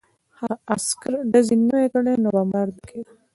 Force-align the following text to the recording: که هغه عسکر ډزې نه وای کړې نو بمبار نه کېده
که 0.35 0.35
هغه 0.39 0.55
عسکر 0.73 1.13
ډزې 1.31 1.55
نه 1.67 1.73
وای 1.75 1.87
کړې 1.93 2.13
نو 2.23 2.29
بمبار 2.35 2.67
نه 2.75 2.81
کېده 2.89 3.11